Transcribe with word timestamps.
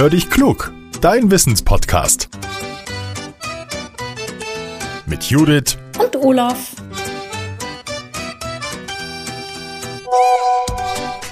Hör 0.00 0.08
dich 0.08 0.30
klug, 0.30 0.72
dein 1.02 1.30
Wissenspodcast. 1.30 2.30
Mit 5.04 5.24
Judith 5.24 5.76
und 5.98 6.16
Olaf. 6.16 6.74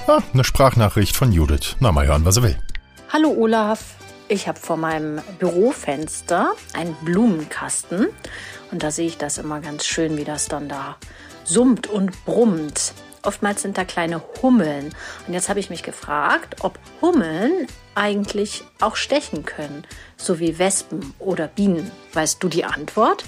Ah, 0.07 0.21
eine 0.35 0.45
Sprachnachricht 0.45 1.17
von 1.17 1.33
Judith. 1.33 1.77
Na, 1.81 1.93
mal 1.93 2.07
hören, 2.07 2.27
was 2.27 2.37
er 2.37 2.43
will. 2.43 2.59
Hallo 3.11 3.31
Olaf. 3.31 3.95
Ich 4.29 4.47
habe 4.47 4.61
vor 4.61 4.77
meinem 4.77 5.23
Bürofenster 5.39 6.53
einen 6.75 6.93
Blumenkasten 7.07 8.09
und 8.71 8.83
da 8.83 8.91
sehe 8.91 9.07
ich 9.07 9.17
das 9.17 9.39
immer 9.39 9.61
ganz 9.61 9.87
schön, 9.87 10.19
wie 10.19 10.25
das 10.25 10.47
dann 10.47 10.69
da 10.69 10.99
summt 11.43 11.87
und 11.87 12.23
brummt. 12.27 12.93
Oftmals 13.23 13.63
sind 13.63 13.79
da 13.79 13.85
kleine 13.85 14.23
Hummeln. 14.43 14.95
Und 15.27 15.35
jetzt 15.35 15.49
habe 15.49 15.61
ich 15.61 15.71
mich 15.71 15.83
gefragt, 15.83 16.57
ob 16.61 16.79
Hummeln 17.01 17.67
eigentlich 17.95 18.63
auch 18.81 18.95
stechen 18.95 19.45
können, 19.45 19.85
so 20.17 20.39
wie 20.39 20.59
Wespen 20.59 21.15
oder 21.19 21.49
Bienen. 21.49 21.91
Weißt 22.13 22.43
du 22.43 22.49
die 22.49 22.65
Antwort? 22.65 23.25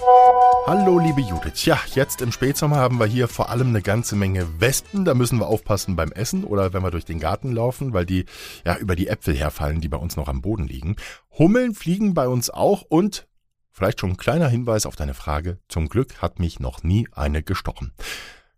Hallo, 0.66 1.00
liebe 1.00 1.20
Judith. 1.20 1.64
Ja, 1.64 1.78
jetzt 1.94 2.22
im 2.22 2.30
Spätsommer 2.30 2.76
haben 2.76 2.98
wir 2.98 3.06
hier 3.06 3.26
vor 3.26 3.50
allem 3.50 3.68
eine 3.68 3.82
ganze 3.82 4.14
Menge 4.14 4.60
Wespen. 4.60 5.04
Da 5.04 5.14
müssen 5.14 5.40
wir 5.40 5.48
aufpassen 5.48 5.96
beim 5.96 6.12
Essen 6.12 6.44
oder 6.44 6.72
wenn 6.72 6.82
wir 6.82 6.92
durch 6.92 7.04
den 7.04 7.18
Garten 7.18 7.52
laufen, 7.52 7.92
weil 7.92 8.06
die 8.06 8.26
ja 8.64 8.76
über 8.76 8.94
die 8.94 9.08
Äpfel 9.08 9.34
herfallen, 9.34 9.80
die 9.80 9.88
bei 9.88 9.96
uns 9.96 10.16
noch 10.16 10.28
am 10.28 10.40
Boden 10.40 10.68
liegen. 10.68 10.96
Hummeln 11.36 11.74
fliegen 11.74 12.14
bei 12.14 12.28
uns 12.28 12.50
auch 12.50 12.82
und 12.82 13.26
Vielleicht 13.72 14.00
schon 14.00 14.10
ein 14.10 14.16
kleiner 14.16 14.48
Hinweis 14.48 14.84
auf 14.84 14.96
deine 14.96 15.14
Frage. 15.14 15.58
Zum 15.68 15.88
Glück 15.88 16.20
hat 16.20 16.38
mich 16.38 16.60
noch 16.60 16.82
nie 16.82 17.08
eine 17.12 17.42
gestochen. 17.42 17.92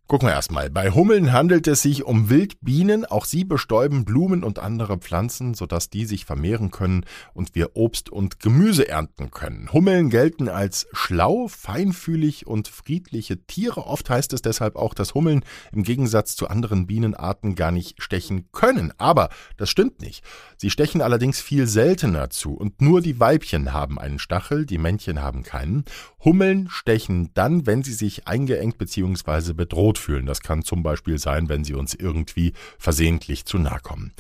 Gucken 0.09 0.29
wir 0.29 0.34
erstmal. 0.34 0.69
Bei 0.69 0.91
Hummeln 0.91 1.33
handelt 1.33 1.66
es 1.66 1.80
sich 1.80 2.05
um 2.05 2.29
Wildbienen. 2.29 3.06
Auch 3.06 3.24
sie 3.24 3.45
bestäuben 3.45 4.05
Blumen 4.05 4.44
und 4.44 4.59
andere 4.59 4.98
Pflanzen, 4.98 5.55
sodass 5.55 5.89
die 5.89 6.05
sich 6.05 6.27
vermehren 6.27 6.70
können 6.70 7.06
und 7.33 7.55
wir 7.55 7.77
Obst 7.77 8.11
und 8.11 8.39
Gemüse 8.39 8.86
ernten 8.86 9.31
können. 9.31 9.72
Hummeln 9.72 10.11
gelten 10.11 10.50
als 10.50 10.86
schlau, 10.92 11.48
feinfühlig 11.48 12.47
und 12.47 12.69
friedliche 12.69 13.47
Tiere. 13.47 13.86
Oft 13.86 14.11
heißt 14.11 14.34
es 14.34 14.42
deshalb 14.42 14.77
auch, 14.77 14.92
dass 14.92 15.14
Hummeln 15.14 15.44
im 15.72 15.83
Gegensatz 15.83 16.37
zu 16.37 16.47
anderen 16.47 16.87
Bienenarten 16.87 17.55
gar 17.55 17.70
nicht 17.70 18.03
stechen 18.03 18.50
können. 18.53 18.92
Aber 18.98 19.31
das 19.56 19.70
stimmt 19.70 20.03
nicht. 20.03 20.22
Sie 20.59 20.69
stechen 20.69 21.00
allerdings 21.00 21.41
viel 21.41 21.66
seltener 21.66 22.28
zu 22.28 22.53
und 22.53 22.83
nur 22.83 23.00
die 23.00 23.19
Weibchen 23.19 23.72
haben 23.72 23.98
einen 23.98 24.19
Stachel, 24.19 24.66
die 24.66 24.78
Männchen 24.78 25.22
haben 25.22 25.42
keinen. 25.42 25.87
Hummeln 26.22 26.69
stechen 26.69 27.31
dann, 27.33 27.66
wenn 27.66 27.83
sie 27.83 27.94
sich 27.94 28.28
eingeengt 28.28 28.77
bzw. 28.77 29.55
bedroht 29.55 29.91
fühlen. 29.98 30.26
Das 30.26 30.40
kann 30.40 30.62
zum 30.62 30.82
Beispiel 30.82 31.18
sein, 31.18 31.48
wenn 31.48 31.64
sie 31.64 31.74
uns 31.74 31.94
irgendwie 31.94 32.52
versehentlich 32.78 33.44
zu 33.44 33.58
nahe 33.58 33.80
kommen. 33.80 34.12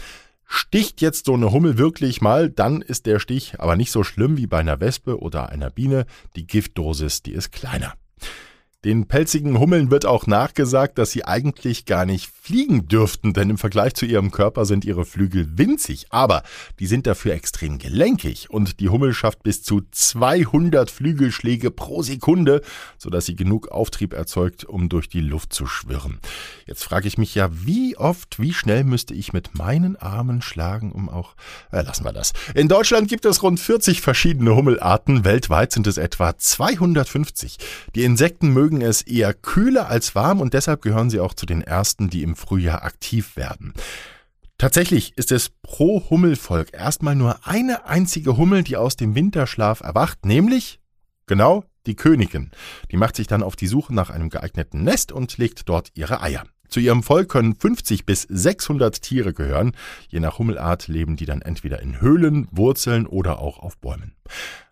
Sticht 0.46 1.00
jetzt 1.00 1.24
so 1.24 1.34
eine 1.34 1.50
Hummel 1.50 1.78
wirklich 1.78 2.20
mal, 2.20 2.50
dann 2.50 2.82
ist 2.82 3.06
der 3.06 3.18
Stich 3.18 3.58
aber 3.58 3.74
nicht 3.74 3.90
so 3.90 4.04
schlimm 4.04 4.36
wie 4.36 4.46
bei 4.46 4.58
einer 4.58 4.80
Wespe 4.80 5.18
oder 5.18 5.48
einer 5.48 5.70
Biene. 5.70 6.04
Die 6.36 6.46
Giftdosis, 6.46 7.22
die 7.22 7.32
ist 7.32 7.52
kleiner. 7.52 7.94
Den 8.84 9.06
pelzigen 9.06 9.60
Hummeln 9.60 9.92
wird 9.92 10.06
auch 10.06 10.26
nachgesagt, 10.26 10.98
dass 10.98 11.12
sie 11.12 11.24
eigentlich 11.24 11.86
gar 11.86 12.04
nicht 12.04 12.28
fliegen 12.42 12.88
dürften, 12.88 13.32
denn 13.32 13.50
im 13.50 13.58
Vergleich 13.58 13.94
zu 13.94 14.06
ihrem 14.06 14.32
Körper 14.32 14.64
sind 14.64 14.84
ihre 14.84 15.04
Flügel 15.04 15.56
winzig, 15.56 16.06
aber 16.10 16.42
die 16.80 16.88
sind 16.88 17.06
dafür 17.06 17.34
extrem 17.34 17.78
gelenkig 17.78 18.50
und 18.50 18.80
die 18.80 18.88
Hummel 18.88 19.14
schafft 19.14 19.44
bis 19.44 19.62
zu 19.62 19.82
200 19.88 20.90
Flügelschläge 20.90 21.70
pro 21.70 22.02
Sekunde, 22.02 22.60
sodass 22.98 23.26
sie 23.26 23.36
genug 23.36 23.68
Auftrieb 23.68 24.12
erzeugt, 24.12 24.64
um 24.64 24.88
durch 24.88 25.08
die 25.08 25.20
Luft 25.20 25.52
zu 25.52 25.66
schwirren. 25.66 26.18
Jetzt 26.66 26.82
frage 26.82 27.06
ich 27.06 27.16
mich 27.16 27.36
ja, 27.36 27.50
wie 27.52 27.96
oft, 27.96 28.40
wie 28.40 28.52
schnell 28.52 28.82
müsste 28.82 29.14
ich 29.14 29.32
mit 29.32 29.56
meinen 29.56 29.94
Armen 29.94 30.42
schlagen, 30.42 30.90
um 30.90 31.08
auch, 31.08 31.36
äh, 31.70 31.82
lassen 31.82 32.04
wir 32.04 32.12
das. 32.12 32.32
In 32.56 32.66
Deutschland 32.66 33.08
gibt 33.08 33.26
es 33.26 33.44
rund 33.44 33.60
40 33.60 34.00
verschiedene 34.00 34.56
Hummelarten, 34.56 35.24
weltweit 35.24 35.70
sind 35.70 35.86
es 35.86 35.98
etwa 35.98 36.36
250. 36.36 37.58
Die 37.94 38.02
Insekten 38.02 38.48
mögen 38.48 38.71
mögen 38.72 38.84
es 38.84 39.02
eher 39.02 39.34
kühler 39.34 39.88
als 39.88 40.14
warm 40.14 40.40
und 40.40 40.54
deshalb 40.54 40.80
gehören 40.82 41.10
sie 41.10 41.20
auch 41.20 41.34
zu 41.34 41.44
den 41.44 41.60
ersten, 41.60 42.08
die 42.08 42.22
im 42.22 42.36
Frühjahr 42.36 42.82
aktiv 42.84 43.36
werden. 43.36 43.74
Tatsächlich 44.56 45.16
ist 45.18 45.30
es 45.30 45.50
pro 45.62 46.08
Hummelvolk 46.08 46.72
erstmal 46.72 47.14
nur 47.14 47.46
eine 47.46 47.86
einzige 47.86 48.36
Hummel, 48.36 48.62
die 48.62 48.76
aus 48.76 48.96
dem 48.96 49.14
Winterschlaf 49.14 49.80
erwacht, 49.80 50.24
nämlich 50.24 50.80
genau 51.26 51.64
die 51.86 51.96
Königin. 51.96 52.50
Die 52.90 52.96
macht 52.96 53.16
sich 53.16 53.26
dann 53.26 53.42
auf 53.42 53.56
die 53.56 53.66
Suche 53.66 53.92
nach 53.94 54.08
einem 54.08 54.30
geeigneten 54.30 54.84
Nest 54.84 55.12
und 55.12 55.36
legt 55.36 55.68
dort 55.68 55.90
ihre 55.94 56.22
Eier. 56.22 56.44
Zu 56.68 56.80
ihrem 56.80 57.02
Volk 57.02 57.28
können 57.28 57.54
50 57.54 58.06
bis 58.06 58.22
600 58.22 59.02
Tiere 59.02 59.34
gehören. 59.34 59.72
Je 60.08 60.20
nach 60.20 60.38
Hummelart 60.38 60.88
leben 60.88 61.16
die 61.16 61.26
dann 61.26 61.42
entweder 61.42 61.82
in 61.82 62.00
Höhlen, 62.00 62.48
Wurzeln 62.50 63.06
oder 63.06 63.40
auch 63.40 63.58
auf 63.58 63.76
Bäumen. 63.78 64.14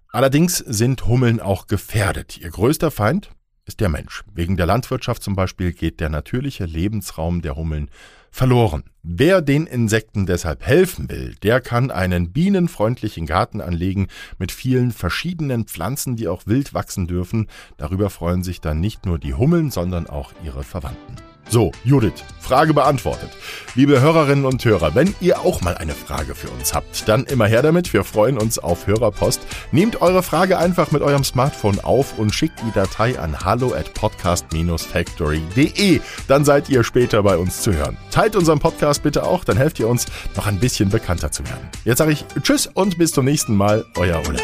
Allerdings 0.08 0.56
sind 0.58 1.06
Hummeln 1.06 1.40
auch 1.40 1.66
gefährdet. 1.66 2.38
Ihr 2.38 2.50
größter 2.50 2.90
Feind 2.90 3.30
ist 3.70 3.78
der 3.78 3.88
Mensch. 3.88 4.24
Wegen 4.34 4.56
der 4.56 4.66
Landwirtschaft 4.66 5.22
zum 5.22 5.36
Beispiel 5.36 5.72
geht 5.72 6.00
der 6.00 6.08
natürliche 6.08 6.64
Lebensraum 6.64 7.40
der 7.40 7.54
Hummeln 7.54 7.88
verloren. 8.32 8.82
Wer 9.04 9.42
den 9.42 9.68
Insekten 9.68 10.26
deshalb 10.26 10.66
helfen 10.66 11.08
will, 11.08 11.36
der 11.44 11.60
kann 11.60 11.92
einen 11.92 12.32
bienenfreundlichen 12.32 13.26
Garten 13.26 13.60
anlegen 13.60 14.08
mit 14.38 14.50
vielen 14.50 14.90
verschiedenen 14.90 15.66
Pflanzen, 15.66 16.16
die 16.16 16.26
auch 16.26 16.46
wild 16.46 16.74
wachsen 16.74 17.06
dürfen. 17.06 17.46
Darüber 17.76 18.10
freuen 18.10 18.42
sich 18.42 18.60
dann 18.60 18.80
nicht 18.80 19.06
nur 19.06 19.20
die 19.20 19.34
Hummeln, 19.34 19.70
sondern 19.70 20.08
auch 20.08 20.32
ihre 20.44 20.64
Verwandten. 20.64 21.29
So, 21.50 21.72
Judith, 21.82 22.22
Frage 22.38 22.72
beantwortet. 22.72 23.30
Liebe 23.74 24.00
Hörerinnen 24.00 24.44
und 24.44 24.64
Hörer, 24.64 24.94
wenn 24.94 25.16
ihr 25.20 25.40
auch 25.40 25.62
mal 25.62 25.76
eine 25.76 25.94
Frage 25.94 26.36
für 26.36 26.48
uns 26.48 26.74
habt, 26.74 27.08
dann 27.08 27.24
immer 27.24 27.46
her 27.46 27.62
damit. 27.62 27.92
Wir 27.92 28.04
freuen 28.04 28.38
uns 28.38 28.60
auf 28.60 28.86
Hörerpost. 28.86 29.40
Nehmt 29.72 30.00
eure 30.00 30.22
Frage 30.22 30.58
einfach 30.58 30.92
mit 30.92 31.02
eurem 31.02 31.24
Smartphone 31.24 31.80
auf 31.80 32.16
und 32.18 32.32
schickt 32.32 32.60
die 32.60 32.70
Datei 32.72 33.18
an 33.18 33.44
hallo 33.44 33.74
at 33.74 33.92
podcast-factory.de. 33.94 36.00
Dann 36.28 36.44
seid 36.44 36.68
ihr 36.68 36.84
später 36.84 37.24
bei 37.24 37.36
uns 37.36 37.62
zu 37.62 37.72
hören. 37.72 37.96
Teilt 38.12 38.36
unseren 38.36 38.60
Podcast 38.60 39.02
bitte 39.02 39.24
auch, 39.24 39.42
dann 39.42 39.56
helft 39.56 39.80
ihr 39.80 39.88
uns, 39.88 40.06
noch 40.36 40.46
ein 40.46 40.60
bisschen 40.60 40.88
bekannter 40.88 41.32
zu 41.32 41.44
werden. 41.46 41.68
Jetzt 41.84 41.98
sage 41.98 42.12
ich 42.12 42.24
Tschüss 42.42 42.68
und 42.68 42.96
bis 42.96 43.10
zum 43.10 43.24
nächsten 43.24 43.56
Mal, 43.56 43.84
euer 43.96 44.22
Olaf. 44.28 44.40